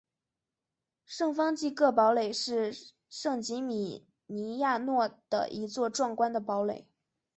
[1.05, 2.73] 圣方济各堡垒是
[3.07, 6.87] 圣吉米尼亚诺的一座壮观的堡垒。